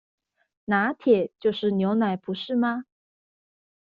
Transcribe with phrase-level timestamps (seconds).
[0.65, 2.85] 「拿鐵」就是牛奶不是嗎？